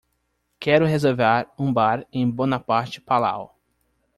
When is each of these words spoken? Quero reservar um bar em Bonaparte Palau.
Quero 0.59 0.87
reservar 0.87 1.53
um 1.59 1.71
bar 1.71 2.07
em 2.11 2.27
Bonaparte 2.27 2.99
Palau. 2.99 3.55